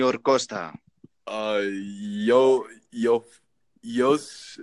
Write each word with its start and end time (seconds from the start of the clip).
Your 0.00 0.16
Costa. 0.16 0.72
Uh, 1.26 1.60
yo, 1.62 2.64
yo, 2.90 3.22
yo's. 3.82 4.58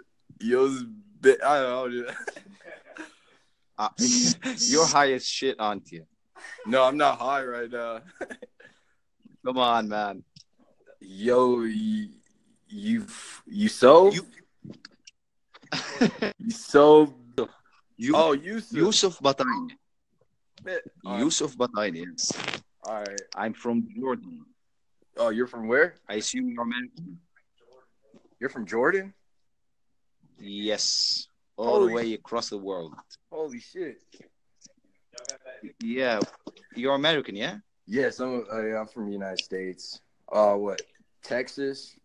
Bit, 1.22 1.40
I 1.44 1.62
don't 1.62 1.94
know. 1.96 2.12
Uh, 3.78 3.90
you're 4.58 4.88
high 4.88 5.12
as 5.14 5.28
shit, 5.28 5.56
aren't 5.60 5.92
you? 5.92 6.04
no, 6.66 6.84
I'm 6.84 6.98
not 6.98 7.20
high 7.20 7.44
right 7.46 7.70
now. 7.70 8.02
Come 9.46 9.60
on, 9.60 9.88
man. 9.90 10.24
Yo, 11.00 11.62
you, 11.62 12.10
you, 12.68 13.06
you 13.46 13.70
so, 13.70 14.12
You- 14.18 14.26
you 16.40 16.50
so. 16.50 17.14
You, 18.00 18.14
Oh, 18.16 18.32
Yusuf. 18.34 18.78
Yusuf 18.78 19.20
Bataini. 19.20 19.72
All 21.06 21.20
Yusuf 21.20 21.56
Bataini, 21.56 22.06
yes. 22.10 22.32
right. 22.88 23.22
I'm 23.36 23.54
from 23.54 23.88
Jordan. 23.96 24.46
Oh, 25.18 25.30
you're 25.30 25.48
from 25.48 25.68
where? 25.68 25.96
I 26.08 26.16
assume 26.16 26.50
you're 26.50 26.64
American? 26.64 27.20
You're 28.40 28.50
from 28.50 28.66
Jordan. 28.66 29.14
Yes. 30.40 31.28
All 31.56 31.80
Holy 31.80 31.88
the 31.88 31.94
way 31.94 32.14
across 32.14 32.50
the 32.50 32.58
world. 32.58 32.94
Holy 33.32 33.60
shit. 33.60 33.98
Yeah. 35.82 36.20
You're 36.76 36.94
American, 36.94 37.36
yeah? 37.36 37.58
Yes, 37.88 38.20
I'm. 38.20 38.46
Uh, 38.52 38.66
yeah, 38.66 38.80
I'm 38.82 38.88
from 38.88 39.08
the 39.08 39.14
United 39.14 39.40
States. 39.40 40.02
Uh, 40.32 40.54
what? 40.54 40.82
Texas, 41.24 41.96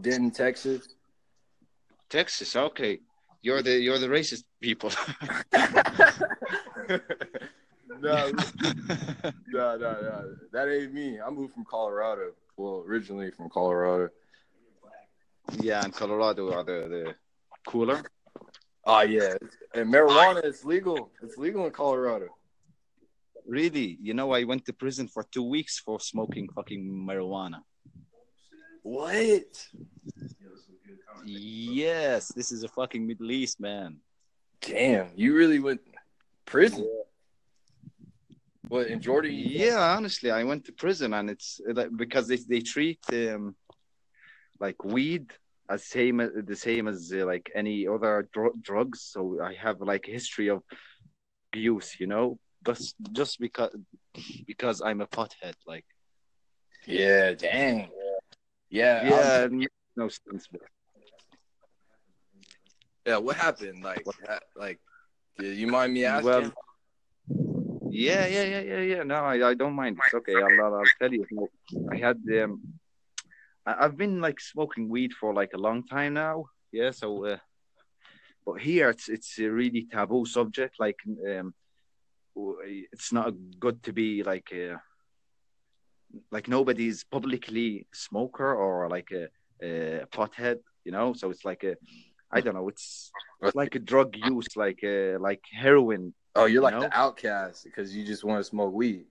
Denton, 0.00 0.30
Texas. 0.30 0.88
Texas, 2.10 2.56
okay. 2.56 2.98
You're 3.40 3.62
the 3.62 3.78
you're 3.78 3.98
the 3.98 4.08
racist 4.08 4.44
people. 4.60 4.90
no, 8.00 8.30
no, 9.48 9.76
no, 9.76 9.76
no. 9.78 10.36
That 10.52 10.68
ain't 10.68 10.92
me. 10.92 11.20
I 11.20 11.30
moved 11.30 11.54
from 11.54 11.64
Colorado. 11.64 12.32
Well, 12.58 12.84
originally 12.88 13.30
from 13.30 13.48
Colorado. 13.50 14.08
yeah, 15.60 15.84
and 15.84 15.94
Colorado 15.94 16.52
are 16.52 16.64
the, 16.64 16.88
the 16.88 17.14
cooler. 17.70 18.02
Oh 18.84 19.02
yeah, 19.02 19.34
and 19.74 19.94
marijuana 19.94 20.44
is 20.44 20.64
legal. 20.64 21.12
It's 21.22 21.38
legal 21.38 21.66
in 21.66 21.70
Colorado. 21.70 22.26
Really? 23.46 23.96
You 24.02 24.12
know, 24.12 24.32
I 24.32 24.42
went 24.42 24.64
to 24.66 24.72
prison 24.72 25.06
for 25.06 25.24
two 25.30 25.44
weeks 25.44 25.78
for 25.78 26.00
smoking 26.00 26.48
fucking 26.52 26.82
marijuana. 27.08 27.60
What? 28.82 29.68
Yes, 31.24 32.28
this 32.28 32.50
is 32.50 32.64
a 32.64 32.68
fucking 32.68 33.06
Middle 33.06 33.30
East, 33.30 33.60
man. 33.60 33.98
Damn, 34.60 35.10
you 35.14 35.36
really 35.36 35.60
went 35.60 35.80
prison? 36.44 36.88
What 38.68 38.86
in 38.88 39.00
Jordan? 39.00 39.32
Yeah, 39.34 39.78
honestly, 39.96 40.30
I 40.30 40.44
went 40.44 40.64
to 40.66 40.72
prison, 40.72 41.14
and 41.14 41.30
it's 41.30 41.60
like 41.72 41.88
because 41.96 42.28
they 42.28 42.36
they 42.36 42.60
treat 42.60 43.00
um 43.12 43.56
like 44.60 44.84
weed 44.84 45.32
as 45.70 45.84
same 45.84 46.20
as 46.20 46.30
the 46.44 46.56
same 46.56 46.88
as 46.88 47.12
uh, 47.14 47.24
like 47.24 47.50
any 47.54 47.86
other 47.86 48.28
dr- 48.32 48.60
drugs. 48.62 49.00
So 49.12 49.40
I 49.42 49.54
have 49.54 49.80
like 49.80 50.08
a 50.08 50.12
history 50.12 50.48
of 50.48 50.62
use, 51.54 51.98
you 52.00 52.06
know, 52.06 52.38
just 52.66 52.94
just 53.12 53.40
because 53.40 53.74
because 54.46 54.80
I'm 54.82 55.00
a 55.00 55.06
pothead, 55.06 55.54
like 55.66 55.86
Yeah, 56.86 57.32
dang. 57.34 57.90
Yeah, 58.70 59.08
yeah, 59.08 59.20
I'm- 59.42 59.66
no 59.96 60.08
sense. 60.08 60.46
but- 60.52 60.60
yeah. 63.06 63.16
What 63.16 63.36
happened? 63.36 63.82
Like, 63.82 64.04
ha- 64.26 64.46
like, 64.54 64.78
do 65.38 65.46
you 65.46 65.66
mind 65.66 65.94
me 65.94 66.04
asking? 66.04 66.30
Well, 66.30 66.52
yeah, 67.90 68.26
yeah, 68.26 68.42
yeah, 68.42 68.60
yeah, 68.60 68.80
yeah. 68.80 69.02
No, 69.02 69.16
I, 69.16 69.50
I 69.50 69.54
don't 69.54 69.74
mind. 69.74 69.98
It's 70.04 70.14
okay. 70.14 70.34
I'll, 70.34 70.74
I'll, 70.74 70.82
tell 70.98 71.12
you. 71.12 71.26
I 71.90 71.96
had 71.96 72.18
um, 72.42 72.62
I've 73.66 73.96
been 73.96 74.20
like 74.20 74.40
smoking 74.40 74.88
weed 74.88 75.12
for 75.12 75.34
like 75.34 75.52
a 75.54 75.58
long 75.58 75.86
time 75.86 76.14
now. 76.14 76.46
Yeah, 76.72 76.90
so 76.90 77.24
uh, 77.24 77.38
but 78.46 78.60
here 78.60 78.90
it's 78.90 79.08
it's 79.08 79.38
a 79.38 79.50
really 79.50 79.86
taboo 79.90 80.24
subject. 80.26 80.76
Like 80.78 80.98
um, 81.06 81.54
it's 82.92 83.12
not 83.12 83.34
good 83.58 83.82
to 83.84 83.92
be 83.92 84.22
like 84.22 84.52
uh, 84.52 84.76
like 86.30 86.48
nobody's 86.48 87.04
publicly 87.04 87.86
smoker 87.92 88.54
or 88.54 88.88
like 88.88 89.10
a, 89.12 89.28
a 89.62 90.06
pothead. 90.06 90.58
You 90.84 90.92
know, 90.92 91.12
so 91.12 91.30
it's 91.30 91.44
like 91.44 91.64
a 91.64 91.76
I 92.30 92.40
don't 92.40 92.54
know. 92.54 92.68
It's 92.68 93.10
like 93.54 93.74
a 93.74 93.78
drug 93.78 94.14
use, 94.16 94.56
like 94.56 94.80
uh, 94.84 95.18
like 95.18 95.42
heroin 95.52 96.14
oh, 96.38 96.44
you're 96.46 96.54
you 96.54 96.60
like 96.60 96.74
know? 96.74 96.80
the 96.80 96.98
outcast 96.98 97.64
because 97.64 97.94
you 97.94 98.04
just 98.04 98.24
want 98.24 98.40
to 98.40 98.44
smoke 98.44 98.72
weed. 98.72 99.04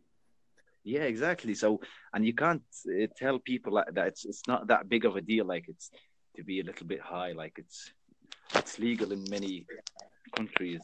Yeah, 0.83 1.03
exactly. 1.03 1.53
So, 1.53 1.81
and 2.13 2.25
you 2.25 2.33
can't 2.33 2.63
uh, 2.87 3.07
tell 3.17 3.39
people 3.39 3.73
like 3.73 3.93
that 3.93 4.07
it's 4.07 4.25
it's 4.25 4.47
not 4.47 4.67
that 4.67 4.87
big 4.87 5.05
of 5.05 5.15
a 5.15 5.21
deal. 5.21 5.45
Like 5.45 5.65
it's 5.67 5.91
to 6.35 6.43
be 6.43 6.61
a 6.61 6.63
little 6.63 6.87
bit 6.87 7.01
high. 7.01 7.33
Like 7.33 7.53
it's 7.57 7.91
it's 8.55 8.79
legal 8.79 9.11
in 9.11 9.23
many 9.29 9.65
countries, 10.35 10.81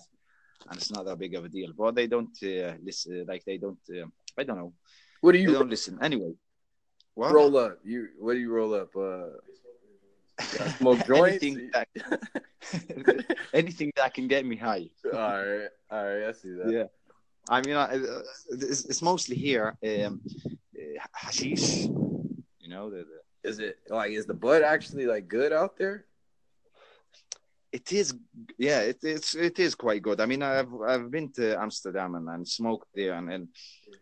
and 0.68 0.78
it's 0.78 0.92
not 0.92 1.06
that 1.06 1.20
big 1.20 1.36
of 1.36 1.46
a 1.46 1.50
deal. 1.50 1.72
But 1.78 1.96
they 1.96 2.08
don't 2.08 2.38
uh, 2.44 2.74
listen. 2.84 3.26
Like 3.28 3.44
they 3.46 3.58
don't. 3.58 3.80
Uh, 3.90 4.08
I 4.38 4.44
don't 4.44 4.58
know. 4.58 4.74
What 5.22 5.32
do 5.34 5.38
They 5.38 5.44
you 5.46 5.54
don't 5.54 5.70
listen 5.70 6.00
anyway. 6.02 6.34
What? 7.16 7.32
roll 7.34 7.56
up? 7.58 7.80
You 7.84 8.10
what 8.20 8.34
do 8.34 8.40
you 8.40 8.52
roll 8.52 8.74
up? 8.74 8.90
Uh, 8.96 9.38
smoke 10.78 11.06
joints. 11.08 11.44
anything 11.44 11.70
that 11.74 11.88
anything 13.54 13.92
that 13.96 14.14
can 14.14 14.28
get 14.28 14.46
me 14.46 14.56
high. 14.56 14.90
all 15.06 15.20
right, 15.20 15.70
all 15.92 16.06
right. 16.06 16.24
I 16.28 16.32
see 16.32 16.50
that. 16.50 16.72
Yeah. 16.72 16.86
I 17.50 17.62
mean, 17.62 17.76
I, 17.76 17.98
uh, 17.98 18.22
it's, 18.52 18.86
it's 18.86 19.02
mostly 19.02 19.36
here. 19.36 19.76
Um, 19.86 20.22
uh, 20.78 21.00
hashish. 21.12 21.86
You 21.86 22.70
know 22.70 22.90
the, 22.90 23.06
the 23.44 23.50
Is 23.50 23.60
it 23.60 23.80
like 23.90 24.12
is 24.12 24.26
the 24.26 24.34
bud 24.34 24.64
actually 24.64 25.06
like 25.06 25.28
good 25.28 25.52
out 25.52 25.78
there? 25.78 26.06
It 27.72 27.92
is, 27.92 28.14
yeah, 28.60 28.82
it, 28.82 29.00
it's 29.02 29.34
it 29.36 29.58
is 29.58 29.74
quite 29.74 30.04
good. 30.04 30.22
I 30.22 30.28
mean, 30.28 30.44
I've 30.44 30.72
I've 30.88 31.10
been 31.10 31.32
to 31.34 31.60
Amsterdam 31.60 32.14
and, 32.16 32.30
and 32.30 32.48
smoked 32.48 32.88
there, 32.94 33.16
and, 33.16 33.32
and 33.34 33.48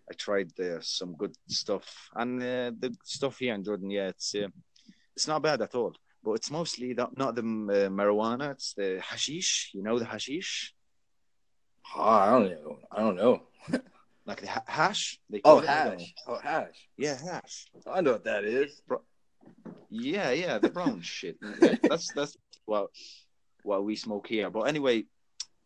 I 0.10 0.14
tried 0.14 0.52
uh, 0.60 0.82
some 0.82 1.16
good 1.16 1.34
stuff. 1.48 2.10
And 2.14 2.42
uh, 2.42 2.72
the 2.78 2.94
stuff 3.06 3.40
here 3.40 3.56
in 3.56 3.64
Jordan, 3.64 3.90
yeah, 3.90 4.10
it's 4.10 4.36
uh, 4.36 4.50
it's 5.16 5.28
not 5.28 5.42
bad 5.42 5.62
at 5.62 5.74
all. 5.74 5.96
But 6.24 6.34
it's 6.34 6.52
mostly 6.52 6.94
not, 6.94 7.18
not 7.18 7.36
the 7.36 7.42
uh, 7.42 7.90
marijuana; 7.90 8.52
it's 8.52 8.74
the 8.74 9.02
hashish. 9.04 9.72
You 9.74 9.82
know 9.84 9.98
the 10.00 10.06
hashish, 10.06 10.74
Oh, 11.96 12.02
I 12.02 12.30
don't 12.32 12.50
know. 12.52 12.80
I 12.92 13.00
don't 13.00 13.16
know. 13.16 13.42
like 14.26 14.42
the 14.42 14.48
ha- 14.48 14.64
hash. 14.68 15.20
They 15.30 15.42
Oh, 15.44 15.60
it, 15.60 15.68
I 15.70 15.84
don't 15.86 16.00
hash. 16.00 16.14
Oh, 16.28 16.40
hash. 16.42 16.88
Yeah, 16.98 17.18
hash. 17.22 17.66
I 17.88 18.02
know 18.02 18.14
what 18.14 18.24
that 18.26 18.44
is. 18.46 18.82
Yeah, 19.90 20.32
yeah, 20.32 20.58
the 20.60 20.70
brown 20.70 21.02
shit. 21.16 21.38
Yeah, 21.62 21.76
that's 21.90 22.12
that's 22.14 22.38
what 22.66 22.88
what 23.64 23.84
we 23.84 23.96
smoke 23.96 24.28
here. 24.28 24.50
But 24.50 24.62
anyway, 24.64 25.06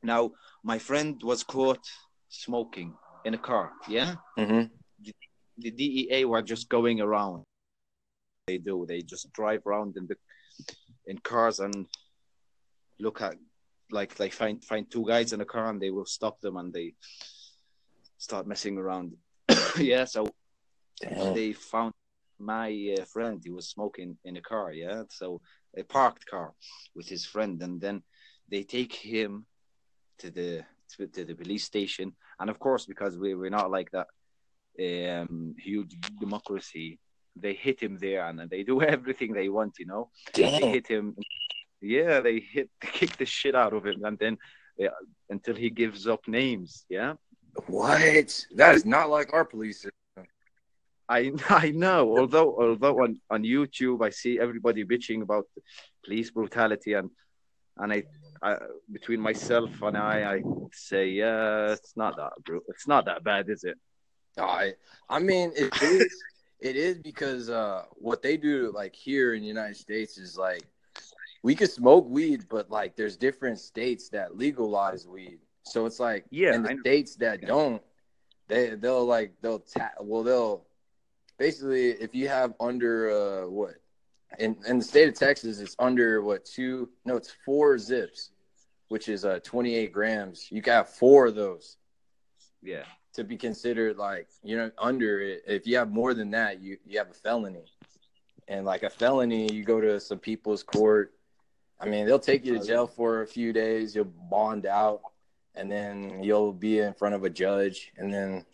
now 0.01 0.31
my 0.63 0.79
friend 0.79 1.19
was 1.21 1.43
caught 1.43 1.83
smoking 2.29 2.93
in 3.25 3.33
a 3.33 3.37
car. 3.37 3.71
Yeah, 3.89 4.15
Mm-hmm. 4.37 4.67
the 5.57 5.71
DEA 5.71 6.25
were 6.25 6.41
just 6.41 6.69
going 6.69 7.01
around. 7.01 7.43
They 8.47 8.57
do. 8.57 8.85
They 8.87 9.01
just 9.01 9.31
drive 9.33 9.65
around 9.67 9.97
in 9.97 10.07
the 10.07 10.15
in 11.07 11.17
cars 11.19 11.59
and 11.59 11.87
look 12.99 13.21
at 13.21 13.35
like 13.91 14.15
they 14.15 14.29
find 14.29 14.63
find 14.63 14.89
two 14.89 15.05
guys 15.05 15.33
in 15.33 15.41
a 15.41 15.45
car 15.45 15.69
and 15.69 15.81
they 15.81 15.91
will 15.91 16.05
stop 16.05 16.41
them 16.41 16.57
and 16.57 16.73
they 16.73 16.93
start 18.17 18.47
messing 18.47 18.77
around. 18.77 19.13
yeah, 19.77 20.05
so 20.05 20.27
they 21.01 21.53
found 21.53 21.93
my 22.39 22.95
uh, 22.99 23.05
friend. 23.05 23.41
He 23.43 23.51
was 23.51 23.69
smoking 23.69 24.17
in 24.23 24.37
a 24.37 24.41
car 24.41 24.71
yeah? 24.73 25.03
So 25.09 25.41
a 25.77 25.83
parked 25.83 26.25
car 26.25 26.53
with 26.95 27.07
his 27.07 27.25
friend 27.25 27.61
and 27.61 27.79
then 27.79 28.01
they 28.49 28.63
take 28.63 28.93
him 28.93 29.45
to 30.19 30.31
the 30.31 30.63
to, 30.97 31.07
to 31.07 31.25
the 31.25 31.35
police 31.35 31.65
station. 31.65 32.13
And 32.39 32.49
of 32.49 32.59
course 32.59 32.85
because 32.85 33.17
we, 33.17 33.35
we're 33.35 33.49
not 33.49 33.71
like 33.71 33.91
that 33.91 34.07
um 34.77 35.55
huge 35.57 35.95
democracy 36.19 36.99
they 37.35 37.53
hit 37.53 37.79
him 37.81 37.97
there 37.99 38.25
and 38.27 38.49
they 38.49 38.63
do 38.63 38.81
everything 38.95 39.33
they 39.33 39.49
want 39.49 39.73
you 39.79 39.85
know 39.85 40.09
they 40.33 40.43
hit 40.75 40.87
him 40.87 41.15
yeah 41.81 42.19
they 42.21 42.39
hit 42.39 42.69
they 42.81 42.87
kick 42.99 43.17
the 43.17 43.25
shit 43.25 43.55
out 43.55 43.73
of 43.73 43.85
him 43.85 44.03
and 44.05 44.17
then 44.19 44.37
uh, 44.83 44.87
until 45.29 45.55
he 45.55 45.69
gives 45.69 46.07
up 46.07 46.21
names 46.27 46.85
yeah 46.89 47.13
What? 47.67 48.45
That 48.59 48.75
is 48.75 48.85
not 48.85 49.09
like 49.09 49.29
our 49.33 49.45
police. 49.45 49.77
system. 49.83 50.25
I 51.07 51.31
I 51.49 51.71
know. 51.71 52.01
Although 52.17 52.51
although 52.63 52.97
on, 53.05 53.11
on 53.29 53.43
YouTube 53.43 53.99
I 54.07 54.11
see 54.21 54.33
everybody 54.45 54.83
bitching 54.83 55.21
about 55.27 55.45
police 56.03 56.29
brutality 56.31 56.93
and 56.99 57.09
and 57.81 57.89
I, 57.93 58.03
I 58.41 58.51
between 58.97 59.21
myself 59.29 59.71
and 59.87 59.95
I 59.97 60.15
I 60.35 60.37
say 60.89 61.03
yeah 61.21 61.71
it's 61.77 61.93
not 61.95 62.13
that 62.19 62.31
it's 62.71 62.87
not 62.93 63.05
that 63.05 63.23
bad 63.23 63.49
is 63.55 63.63
it? 63.71 63.77
I 64.37 64.73
I 65.15 65.19
mean 65.29 65.47
it 65.55 65.73
is 65.81 66.13
it 66.65 66.75
is 66.75 66.97
because 66.97 67.49
uh 67.49 67.83
what 67.91 68.23
they 68.23 68.37
do 68.37 68.71
like 68.73 68.95
here 68.95 69.35
in 69.35 69.41
the 69.41 69.47
United 69.47 69.77
States 69.77 70.17
is 70.17 70.35
like 70.35 70.63
we 71.43 71.53
can 71.53 71.67
smoke 71.67 72.09
weed, 72.09 72.45
but 72.49 72.71
like 72.71 72.95
there's 72.95 73.17
different 73.17 73.59
states 73.59 74.09
that 74.09 74.35
legalize 74.35 75.07
weed. 75.07 75.37
So 75.61 75.85
it's 75.85 75.99
like 75.99 76.25
Yeah, 76.31 76.53
and 76.55 76.65
the 76.65 76.75
states 76.79 77.15
that 77.17 77.45
don't, 77.45 77.83
they 78.47 78.71
they'll 78.71 79.05
like 79.05 79.33
they'll 79.41 79.59
ta- 79.59 79.91
well 80.01 80.23
they'll 80.23 80.65
basically 81.37 81.91
if 81.91 82.15
you 82.15 82.27
have 82.29 82.55
under 82.59 83.11
uh 83.11 83.47
what 83.47 83.75
in 84.39 84.57
in 84.67 84.79
the 84.79 84.83
state 84.83 85.07
of 85.07 85.13
Texas 85.13 85.59
it's 85.59 85.75
under 85.77 86.23
what 86.23 86.45
two 86.45 86.89
no 87.05 87.15
it's 87.15 87.31
four 87.45 87.77
zips, 87.77 88.31
which 88.87 89.07
is 89.07 89.23
uh 89.23 89.39
28 89.43 89.91
grams. 89.93 90.47
You 90.51 90.61
got 90.61 90.89
four 90.89 91.27
of 91.27 91.35
those 91.35 91.77
Yeah. 92.63 92.85
To 93.15 93.23
be 93.23 93.37
considered 93.37 93.97
like 93.97 94.27
you 94.43 94.57
know 94.57 94.71
under 94.77 95.19
it. 95.21 95.43
If 95.47 95.67
you 95.67 95.77
have 95.77 95.91
more 95.91 96.13
than 96.13 96.31
that, 96.31 96.61
you 96.61 96.77
you 96.85 96.97
have 96.99 97.09
a 97.09 97.13
felony. 97.13 97.65
And 98.47 98.65
like 98.65 98.83
a 98.83 98.89
felony, 98.89 99.51
you 99.51 99.63
go 99.63 99.81
to 99.81 99.99
some 99.99 100.19
people's 100.19 100.63
court. 100.63 101.13
I 101.79 101.85
mean, 101.87 102.05
they'll 102.05 102.19
take 102.19 102.45
you 102.45 102.57
to 102.59 102.65
jail 102.65 102.87
for 102.87 103.23
a 103.23 103.27
few 103.27 103.51
days. 103.53 103.95
You'll 103.95 104.05
bond 104.05 104.65
out, 104.65 105.01
and 105.55 105.71
then 105.71 106.23
you'll 106.23 106.53
be 106.53 106.79
in 106.79 106.93
front 106.93 107.15
of 107.15 107.23
a 107.23 107.29
judge, 107.29 107.91
and 107.97 108.13
then 108.13 108.45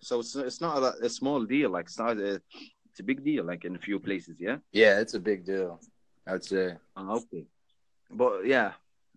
So 0.00 0.20
it's 0.20 0.36
it's 0.36 0.60
not 0.60 0.82
a, 0.82 1.06
a 1.06 1.08
small 1.08 1.44
deal. 1.44 1.70
Like 1.70 1.86
it's 1.86 1.98
not 1.98 2.18
a 2.18 2.42
it's 2.90 3.00
a 3.00 3.02
big 3.02 3.24
deal. 3.24 3.44
Like 3.44 3.64
in 3.64 3.76
a 3.76 3.78
few 3.78 3.98
places. 3.98 4.36
Yeah. 4.40 4.58
yeah, 4.72 5.00
it's 5.00 5.14
a 5.14 5.20
big 5.20 5.44
deal. 5.46 5.80
I 6.26 6.32
would 6.32 6.44
say. 6.44 6.74
Oh, 6.96 7.16
okay. 7.16 7.44
But 8.10 8.46
yeah. 8.46 8.72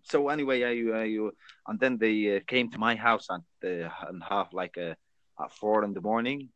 So 0.10 0.30
anyway, 0.30 0.64
I 0.64 0.72
you, 0.72 0.98
you 1.02 1.32
and 1.68 1.80
then 1.80 1.98
they 1.98 2.38
uh, 2.38 2.40
came 2.48 2.72
to 2.72 2.80
my 2.80 2.96
house 2.96 3.28
at 3.30 3.42
the 3.62 3.92
and 4.08 4.24
half 4.24 4.54
like 4.54 4.78
uh, 4.78 4.96
at 5.44 5.52
four 5.60 5.84
in 5.84 5.94
the 5.94 6.02
morning, 6.02 6.50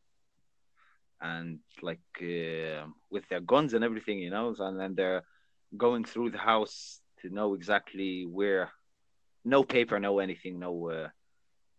and 1.20 1.58
like 1.82 2.00
uh, 2.20 2.86
with 3.10 3.28
their 3.28 3.40
guns 3.40 3.74
and 3.74 3.84
everything, 3.84 4.18
you 4.18 4.30
know, 4.30 4.54
and 4.58 4.80
then 4.80 4.94
they're 4.94 5.24
going 5.76 6.04
through 6.04 6.30
the 6.30 6.38
house 6.38 7.00
to 7.20 7.28
know 7.28 7.54
exactly 7.54 8.26
where. 8.26 8.70
No 9.44 9.64
paper, 9.64 9.98
no 9.98 10.20
anything, 10.20 10.60
no 10.60 10.88
uh, 10.88 11.08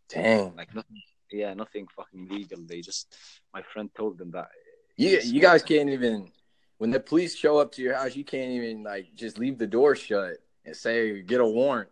Dang, 0.09 0.53
like 0.57 0.75
nothing. 0.75 1.01
Yeah, 1.31 1.53
nothing 1.53 1.87
fucking 1.95 2.27
legal. 2.29 2.59
They 2.67 2.81
just 2.81 3.15
my 3.53 3.61
friend 3.61 3.89
told 3.95 4.17
them 4.17 4.31
that. 4.31 4.49
you 4.97 5.19
you 5.23 5.39
guys 5.39 5.63
can't 5.63 5.89
even. 5.89 6.29
When 6.77 6.91
the 6.91 6.99
police 6.99 7.37
show 7.37 7.57
up 7.59 7.71
to 7.73 7.81
your 7.81 7.95
house, 7.95 8.17
you 8.17 8.25
can't 8.25 8.51
even 8.51 8.83
like 8.83 9.15
just 9.15 9.39
leave 9.39 9.57
the 9.57 9.65
door 9.65 9.95
shut 9.95 10.35
and 10.65 10.75
say 10.75 11.21
get 11.21 11.41
a 11.41 11.45
warrant. 11.45 11.89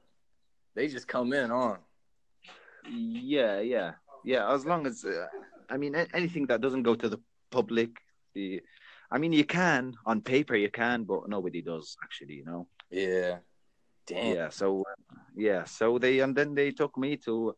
They 0.76 0.88
just 0.88 1.08
come 1.08 1.34
in 1.34 1.52
on. 1.52 1.80
Yeah, 2.90 3.60
yeah, 3.60 3.94
yeah. 4.24 4.52
As 4.52 4.66
long 4.66 4.88
as, 4.88 5.04
uh, 5.06 5.28
I 5.70 5.78
mean, 5.78 5.96
anything 6.14 6.46
that 6.48 6.62
doesn't 6.62 6.84
go 6.84 6.96
to 6.96 7.10
the 7.10 7.20
public, 7.50 7.90
the, 8.34 8.62
I 9.12 9.18
mean, 9.18 9.34
you 9.34 9.44
can 9.44 9.96
on 10.06 10.22
paper, 10.22 10.56
you 10.56 10.70
can, 10.70 11.04
but 11.04 11.28
nobody 11.28 11.62
does 11.62 11.98
actually, 12.04 12.36
you 12.36 12.46
know. 12.46 12.68
Yeah. 12.90 13.40
Damn. 14.08 14.36
Yeah. 14.36 14.50
So, 14.50 14.84
yeah. 15.36 15.66
So 15.66 16.00
they 16.00 16.20
and 16.20 16.36
then 16.36 16.56
they 16.56 16.72
took 16.72 16.98
me 16.98 17.18
to 17.18 17.56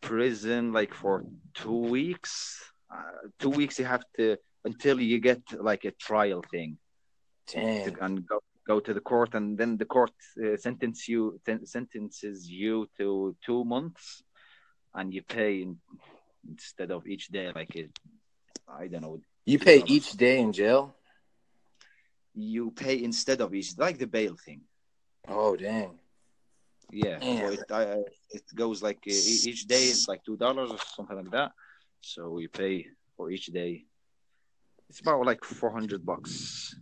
prison 0.00 0.72
like 0.72 0.92
for 0.94 1.24
two 1.54 1.76
weeks. 1.76 2.58
Uh, 2.92 3.28
two 3.38 3.50
weeks 3.50 3.78
you 3.78 3.84
have 3.84 4.04
to 4.16 4.36
until 4.64 5.00
you 5.00 5.18
get 5.18 5.40
like 5.58 5.84
a 5.84 5.92
trial 5.92 6.42
thing 6.50 6.76
Damn. 7.46 7.92
to, 7.92 8.04
and 8.04 8.26
go 8.26 8.40
go 8.66 8.80
to 8.80 8.94
the 8.94 9.00
court, 9.00 9.34
and 9.34 9.58
then 9.58 9.76
the 9.76 9.84
court 9.84 10.12
uh, 10.44 10.56
sentence 10.56 11.08
you 11.08 11.40
sen- 11.44 11.66
sentences 11.66 12.48
you 12.48 12.88
to 12.98 13.36
two 13.44 13.64
months, 13.64 14.22
and 14.94 15.12
you 15.12 15.22
pay 15.22 15.62
in, 15.62 15.78
instead 16.48 16.90
of 16.90 17.06
each 17.06 17.28
day 17.28 17.50
like 17.54 17.74
it. 17.76 17.90
I 18.68 18.88
don't 18.88 19.02
know. 19.02 19.20
You 19.44 19.58
pay 19.58 19.82
each 19.86 20.12
day 20.12 20.40
in 20.40 20.52
jail? 20.52 20.94
You 22.34 22.70
pay 22.70 23.02
instead 23.02 23.40
of 23.40 23.54
each, 23.54 23.76
like 23.78 23.98
the 23.98 24.06
bail 24.06 24.36
thing. 24.36 24.62
Oh 25.28 25.56
dang. 25.56 25.98
Yeah, 26.90 27.20
so 27.20 27.48
it 27.50 27.60
uh, 27.70 27.96
it 28.30 28.42
goes 28.54 28.82
like 28.82 28.98
uh, 29.06 29.12
each 29.50 29.66
day 29.66 29.88
it's 29.88 30.08
like 30.08 30.22
two 30.24 30.36
dollars 30.36 30.70
or 30.70 30.78
something 30.96 31.16
like 31.16 31.30
that. 31.30 31.52
So 32.00 32.38
you 32.38 32.48
pay 32.48 32.86
for 33.16 33.30
each 33.30 33.46
day. 33.46 33.84
It's 34.88 35.00
about 35.00 35.24
like 35.24 35.42
four 35.44 35.70
hundred 35.70 36.04
bucks, 36.04 36.74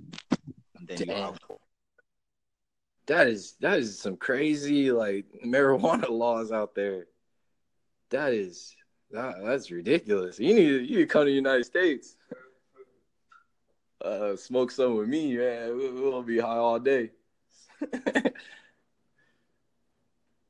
and 0.77 0.89
then 0.89 0.99
you're 1.07 1.23
out. 1.23 1.40
That 3.07 3.27
is 3.29 3.55
that 3.61 3.79
is 3.79 3.99
some 3.99 4.17
crazy 4.17 4.93
like 4.93 5.27
marijuana 5.45 6.09
laws 6.11 6.53
out 6.53 6.75
there. 6.75 7.07
That 8.11 8.33
is 8.33 8.75
that, 9.11 9.37
that's 9.43 9.71
ridiculous. 9.71 10.39
You 10.39 10.55
need 10.55 10.89
you 10.89 10.97
need 10.99 11.03
to 11.03 11.07
come 11.07 11.23
to 11.23 11.31
the 11.31 11.33
United 11.33 11.65
States. 11.65 12.17
Uh, 14.03 14.35
smoke 14.37 14.71
some 14.71 14.97
with 14.97 15.09
me, 15.09 15.37
man. 15.37 15.77
We- 15.77 15.91
We'll 15.91 16.23
be 16.23 16.39
high 16.39 16.57
all 16.57 16.79
day. 16.79 17.11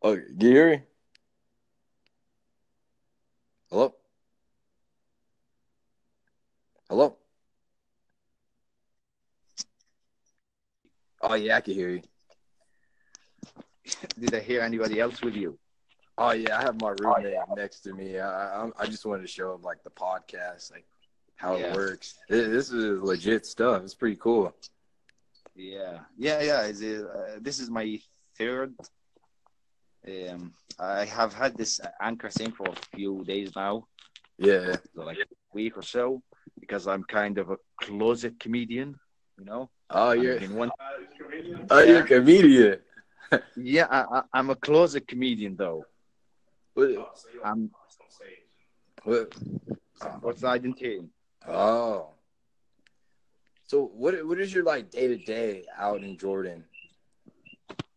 oh, 0.02 0.16
Gary. 0.38 0.82
Hello. 3.70 3.94
Hello. 6.88 7.16
Oh 11.22 11.34
yeah, 11.34 11.56
I 11.56 11.60
can 11.60 11.74
hear 11.74 11.90
you. 11.90 12.02
Did 14.18 14.34
I 14.34 14.40
hear 14.40 14.60
anybody 14.62 15.00
else 15.00 15.20
with 15.22 15.34
you? 15.34 15.58
Oh 16.18 16.32
yeah, 16.32 16.58
I 16.58 16.62
have 16.62 16.80
my 16.80 16.94
roommate 17.00 17.34
next 17.56 17.80
to 17.80 17.94
me. 17.94 18.18
I, 18.18 18.64
I 18.64 18.70
I 18.78 18.86
just 18.86 19.04
wanted 19.06 19.22
to 19.22 19.28
show 19.28 19.54
him 19.54 19.62
like 19.62 19.82
the 19.84 19.90
podcast, 19.90 20.70
like 20.72 20.84
how 21.36 21.56
Yeah. 21.56 21.66
it 21.68 21.74
works. 21.76 22.14
This 22.28 22.70
is 22.70 23.00
legit 23.02 23.46
stuff. 23.46 23.82
It's 23.82 23.94
pretty 23.94 24.16
cool. 24.16 24.54
Yeah, 25.54 26.00
yeah, 26.16 26.40
yeah. 26.42 27.00
Uh, 27.02 27.38
this 27.40 27.58
is 27.58 27.70
my 27.70 27.98
third. 28.38 28.74
Um, 30.06 30.54
I 30.78 31.04
have 31.04 31.34
had 31.34 31.56
this 31.56 31.80
anchor 32.00 32.30
thing 32.30 32.52
for 32.52 32.66
a 32.68 32.96
few 32.96 33.22
days 33.24 33.52
now, 33.54 33.86
Yeah. 34.38 34.76
so 34.94 35.02
like 35.02 35.18
a 35.18 35.26
week 35.52 35.76
or 35.76 35.82
so, 35.82 36.22
because 36.58 36.86
I'm 36.86 37.04
kind 37.04 37.36
of 37.38 37.50
a 37.50 37.56
closet 37.82 38.40
comedian, 38.40 38.98
you 39.38 39.44
know. 39.44 39.70
Oh, 39.90 40.12
you're 40.12 40.36
in 40.36 40.54
one, 40.54 40.70
oh 41.70 41.82
you're 41.82 42.00
a 42.00 42.06
comedian. 42.06 42.78
Yeah, 43.56 43.86
I, 43.90 44.18
I, 44.18 44.22
I'm 44.32 44.50
a 44.50 44.56
closet 44.56 45.06
comedian 45.06 45.56
though. 45.56 45.84
I'm. 47.44 47.70
what, 49.04 49.34
What's 50.20 50.44
I 50.44 50.58
didn't 50.58 50.78
hear 50.78 51.02
oh. 51.48 52.08
So 53.66 53.84
what 53.94 54.26
what 54.26 54.40
is 54.40 54.52
your 54.52 54.64
like 54.64 54.90
day 54.90 55.08
to 55.08 55.16
day 55.16 55.64
out 55.78 56.02
in 56.02 56.16
Jordan? 56.16 56.64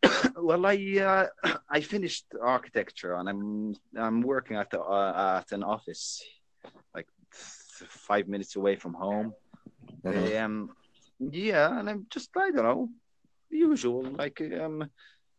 well, 0.36 0.66
I 0.66 0.76
uh, 1.00 1.28
I 1.70 1.82
finished 1.82 2.26
architecture 2.42 3.16
and 3.16 3.30
I'm 3.30 3.76
I'm 3.98 4.22
working 4.22 4.58
at 4.58 4.70
the 4.70 4.82
uh, 4.82 5.42
at 5.42 5.52
an 5.52 5.64
office, 5.64 6.22
like 6.94 7.08
five 7.32 8.28
minutes 8.28 8.56
away 8.56 8.76
from 8.76 8.94
home. 8.94 9.34
Mhm. 10.06 10.44
Um, 10.44 10.70
yeah, 11.20 11.80
and 11.80 11.90
I'm 11.90 12.06
just 12.10 12.30
I 12.38 12.52
don't 12.52 12.64
know, 12.64 12.90
usual 13.50 14.04
like 14.04 14.42
um, 14.62 14.90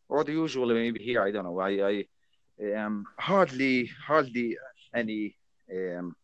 or 0.09 0.25
the 0.25 0.33
usual 0.33 0.67
maybe 0.67 1.03
here 1.03 1.23
I 1.23 1.31
don't 1.31 1.45
know. 1.45 1.59
I 1.61 1.71
I 1.91 2.75
um 2.83 3.05
hardly 3.19 3.91
hardly 4.07 4.57
any 4.95 5.37
um 5.71 6.15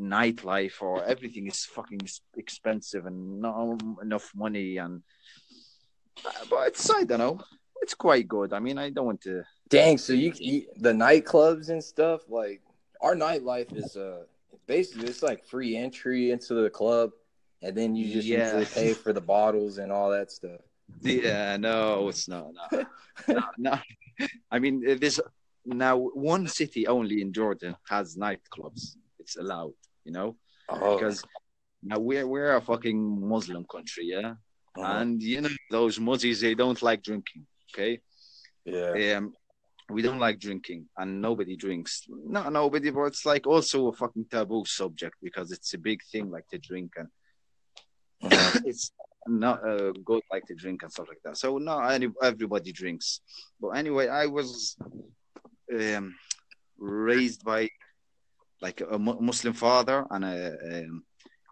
nightlife 0.00 0.80
or 0.80 1.04
everything 1.04 1.46
is 1.46 1.64
fucking 1.64 2.00
expensive 2.36 3.04
and 3.06 3.40
not 3.40 3.80
enough 4.02 4.30
money 4.34 4.78
and 4.78 5.02
but 6.48 6.68
it's 6.68 6.90
I 6.90 7.04
don't 7.04 7.18
know. 7.18 7.40
It's 7.82 7.94
quite 7.94 8.28
good. 8.28 8.52
I 8.52 8.60
mean, 8.60 8.78
I 8.78 8.90
don't 8.90 9.06
want 9.06 9.22
to. 9.22 9.42
Dang, 9.68 9.98
so 9.98 10.12
you, 10.12 10.32
you 10.36 10.66
the 10.76 10.92
nightclubs 10.92 11.68
and 11.68 11.82
stuff 11.82 12.20
like 12.28 12.60
our 13.00 13.14
nightlife 13.16 13.74
is 13.76 13.96
uh 13.96 14.22
basically 14.66 15.08
it's 15.08 15.22
like 15.22 15.44
free 15.44 15.76
entry 15.76 16.30
into 16.30 16.54
the 16.54 16.70
club, 16.70 17.10
and 17.62 17.76
then 17.76 17.96
you 17.96 18.12
just 18.12 18.28
Yeah. 18.28 18.44
usually 18.44 18.66
pay 18.66 18.94
for 18.94 19.12
the 19.12 19.20
bottles 19.20 19.78
and 19.78 19.90
all 19.90 20.10
that 20.10 20.30
stuff. 20.30 20.60
Yeah, 21.00 21.56
no, 21.56 22.08
it's 22.08 22.28
not. 22.28 22.46
No, 22.72 22.84
no, 23.28 23.42
no. 23.58 23.78
I 24.50 24.58
mean, 24.58 24.82
there's 24.98 25.20
now 25.64 25.96
one 25.96 26.46
city 26.48 26.86
only 26.86 27.22
in 27.22 27.32
Jordan 27.32 27.76
has 27.88 28.16
nightclubs. 28.16 28.96
It's 29.18 29.36
allowed, 29.36 29.72
you 30.04 30.12
know, 30.12 30.36
Oh, 30.68 30.94
because 30.96 31.22
now 31.82 31.98
we're 31.98 32.26
we're 32.26 32.56
a 32.56 32.60
fucking 32.60 33.28
Muslim 33.28 33.64
country, 33.70 34.04
yeah, 34.06 34.34
uh-huh. 34.76 34.98
and 35.00 35.22
you 35.22 35.40
know 35.40 35.48
those 35.70 35.98
Muslims 35.98 36.40
they 36.40 36.54
don't 36.54 36.80
like 36.82 37.02
drinking. 37.02 37.46
Okay, 37.74 38.00
yeah, 38.64 39.16
um, 39.16 39.32
we 39.90 40.02
don't 40.02 40.18
like 40.20 40.38
drinking, 40.38 40.86
and 40.96 41.20
nobody 41.20 41.56
drinks. 41.56 42.06
Not 42.08 42.52
nobody, 42.52 42.90
but 42.90 43.04
it's 43.04 43.26
like 43.26 43.46
also 43.46 43.88
a 43.88 43.92
fucking 43.92 44.26
taboo 44.30 44.64
subject 44.66 45.16
because 45.22 45.50
it's 45.52 45.74
a 45.74 45.78
big 45.78 46.00
thing, 46.10 46.30
like 46.30 46.46
to 46.48 46.58
drink, 46.58 46.92
and 46.96 47.08
Uh-huh. 48.22 48.60
it's 48.64 48.92
not 49.26 49.66
uh, 49.68 49.92
good 50.04 50.22
like 50.30 50.44
to 50.46 50.54
drink 50.54 50.82
and 50.82 50.92
stuff 50.92 51.08
like 51.08 51.22
that. 51.24 51.36
So 51.36 51.58
not 51.58 51.90
any, 51.92 52.08
everybody 52.22 52.72
drinks. 52.72 53.20
But 53.60 53.70
anyway, 53.70 54.08
I 54.08 54.26
was 54.26 54.76
um, 55.72 56.14
raised 56.78 57.44
by 57.44 57.68
like 58.60 58.80
a 58.80 58.98
Muslim 58.98 59.54
father 59.54 60.04
and 60.10 60.24
a, 60.24 60.56
um 60.72 61.04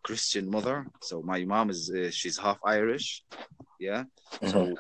Christian 0.03 0.51
mother. 0.51 0.87
So 1.03 1.23
my 1.23 1.45
mom 1.45 1.71
is 1.71 1.91
uh, 1.91 2.11
she's 2.11 2.39
half 2.39 2.59
Irish, 2.65 3.23
yeah. 3.79 4.05
Mhm. 4.43 4.51
So 4.51 4.75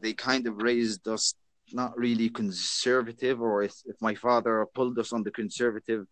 they 0.00 0.14
kind 0.14 0.46
of 0.46 0.62
raised 0.62 1.06
us 1.06 1.34
not 1.72 1.96
really 1.96 2.28
conservative, 2.28 3.40
or 3.40 3.62
if, 3.62 3.74
if 3.86 3.96
my 4.00 4.14
father 4.14 4.66
pulled 4.74 4.98
us 4.98 5.12
on 5.12 5.22
the 5.22 5.30
conservative 5.30 6.06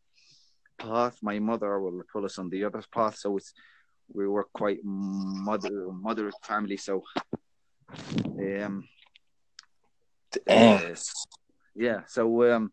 path. 0.78 1.16
My 1.23 1.38
mother 1.38 1.78
will 1.80 2.02
pull 2.12 2.25
us 2.25 2.38
on 2.38 2.49
the 2.50 2.64
other 2.64 2.82
path. 2.92 3.16
So 3.16 3.37
it's 3.37 3.52
we 4.12 4.26
were 4.26 4.46
quite 4.52 4.78
mother 4.84 5.92
moderate 5.92 6.34
family. 6.42 6.76
So 6.76 7.02
um, 8.38 8.84
uh, 10.48 10.94
yeah. 11.74 12.00
So 12.06 12.52
um, 12.52 12.72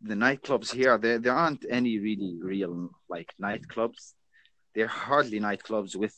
the 0.00 0.14
nightclubs 0.14 0.72
here, 0.72 0.98
there 0.98 1.18
there 1.18 1.34
aren't 1.34 1.64
any 1.70 1.98
really 1.98 2.38
real 2.40 2.90
like 3.08 3.32
nightclubs. 3.42 4.14
They're 4.74 4.86
hardly 4.86 5.40
nightclubs 5.40 5.96
with 5.96 6.14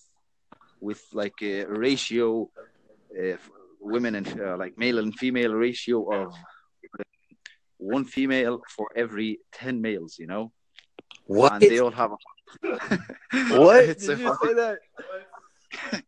with 0.81 1.03
like 1.13 1.41
a 1.43 1.65
ratio, 1.65 2.51
uh, 3.19 3.37
women 3.81 4.15
and 4.15 4.41
uh, 4.41 4.57
like 4.57 4.79
male 4.79 4.99
and 4.99 5.15
female 5.15 5.55
ratio 5.55 6.11
of 6.13 6.35
one 7.79 8.05
female 8.05 8.63
for 8.75 8.89
every 8.97 9.41
ten 9.53 9.81
males. 9.81 10.17
You 10.19 10.27
know, 10.27 10.53
What? 11.27 11.53
and 11.53 11.63
they 11.63 11.79
all 11.81 11.91
have 11.91 12.13
a 12.13 12.17
what? 12.63 13.85
It's 13.85 14.07
Did 14.07 14.19
you 14.21 14.29
fucking- 14.29 14.49
say 14.49 14.55
that? 14.55 14.79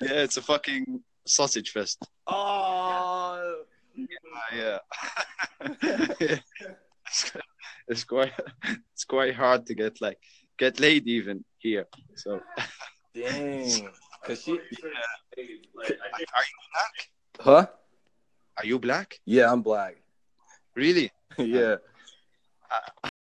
yeah, 0.00 0.22
it's 0.22 0.36
a 0.36 0.42
fucking 0.42 1.02
sausage 1.26 1.70
fest. 1.70 2.06
Oh. 2.26 3.62
yeah. 4.54 4.78
it's, 5.82 7.32
it's 7.88 8.04
quite 8.04 8.32
it's 8.92 9.04
quite 9.04 9.34
hard 9.34 9.66
to 9.66 9.74
get 9.74 10.00
like 10.00 10.18
get 10.58 10.80
laid 10.80 11.06
even 11.06 11.44
here. 11.58 11.86
So 12.14 12.40
Dang. 13.14 13.88
Cause 14.24 14.42
she. 14.42 14.52
are 14.52 14.58
you 15.42 15.58
black? 15.74 17.10
Huh? 17.40 17.66
Are 18.56 18.66
you 18.66 18.78
black? 18.78 19.18
Yeah, 19.26 19.52
I'm 19.52 19.62
black. 19.62 19.96
Really? 20.74 21.10
yeah. 21.38 21.76
Uh, 22.70 23.08